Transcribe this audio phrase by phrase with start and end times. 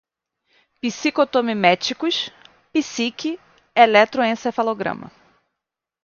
[0.81, 2.31] psicotomiméticos,
[2.73, 3.39] psique,
[3.75, 5.11] eletroencefalograma